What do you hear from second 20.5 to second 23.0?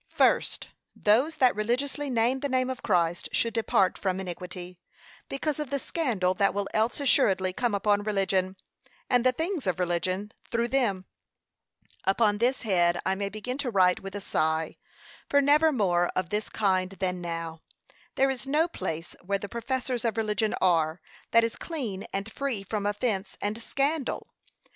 are, that is clean and free from